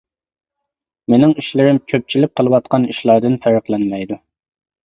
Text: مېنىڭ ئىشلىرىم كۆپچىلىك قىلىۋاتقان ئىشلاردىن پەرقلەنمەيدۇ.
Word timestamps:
مېنىڭ 1.13 1.35
ئىشلىرىم 1.41 1.79
كۆپچىلىك 1.93 2.33
قىلىۋاتقان 2.39 2.89
ئىشلاردىن 2.95 3.39
پەرقلەنمەيدۇ. 3.45 4.19